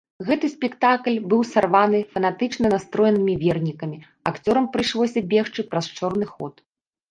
Гэты 0.27 0.47
спектакль 0.53 1.17
быў 1.33 1.41
сарваны 1.49 1.99
фанатычна 2.15 2.65
настроенымі 2.75 3.37
вернікамі, 3.45 3.99
акцёрам 4.33 4.65
прыйшлося 4.79 5.27
бегчы 5.37 5.61
праз 5.75 5.85
чорны 6.01 6.25
ход. 6.35 6.55